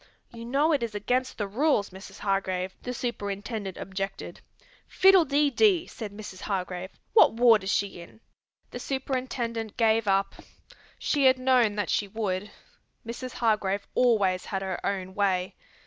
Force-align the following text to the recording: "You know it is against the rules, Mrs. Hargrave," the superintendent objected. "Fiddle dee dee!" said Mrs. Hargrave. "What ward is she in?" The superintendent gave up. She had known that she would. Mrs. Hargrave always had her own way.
"You 0.31 0.45
know 0.45 0.71
it 0.71 0.81
is 0.81 0.95
against 0.95 1.37
the 1.37 1.45
rules, 1.47 1.91
Mrs. 1.91 2.17
Hargrave," 2.17 2.73
the 2.81 2.91
superintendent 2.91 3.77
objected. 3.77 4.41
"Fiddle 4.87 5.25
dee 5.25 5.51
dee!" 5.51 5.85
said 5.85 6.11
Mrs. 6.11 6.41
Hargrave. 6.41 6.89
"What 7.13 7.33
ward 7.33 7.63
is 7.63 7.71
she 7.71 8.01
in?" 8.01 8.19
The 8.71 8.79
superintendent 8.79 9.77
gave 9.77 10.07
up. 10.07 10.33
She 10.97 11.25
had 11.25 11.37
known 11.37 11.75
that 11.75 11.91
she 11.91 12.07
would. 12.07 12.49
Mrs. 13.05 13.33
Hargrave 13.33 13.85
always 13.93 14.45
had 14.45 14.63
her 14.63 14.83
own 14.83 15.13
way. 15.13 15.53